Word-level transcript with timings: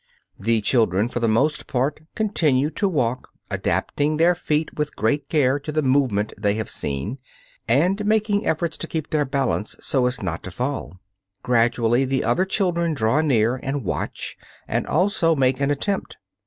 The 0.39 0.61
children 0.61 1.09
for 1.09 1.19
the 1.19 1.27
most 1.27 1.67
part 1.67 1.99
continue 2.15 2.71
to 2.71 2.89
walk, 2.89 3.29
adapting 3.51 4.17
their 4.17 4.33
feet 4.33 4.75
with 4.75 4.95
great 4.95 5.29
care 5.29 5.59
to 5.59 5.71
the 5.71 5.83
movement 5.83 6.33
they 6.39 6.55
have 6.55 6.71
seen, 6.71 7.19
and 7.67 8.03
making 8.03 8.47
efforts 8.47 8.77
to 8.77 8.87
keep 8.87 9.11
their 9.11 9.25
balance 9.25 9.75
so 9.79 10.07
as 10.07 10.23
not 10.23 10.41
to 10.41 10.49
fall. 10.49 10.97
Gradually 11.43 12.03
the 12.03 12.23
other 12.23 12.45
children 12.45 12.95
draw 12.95 13.21
near 13.21 13.57
and 13.57 13.83
watch 13.85 14.37
and 14.67 14.87
also 14.87 15.35
make 15.35 15.59
an 15.61 15.69
attempt. 15.69 16.17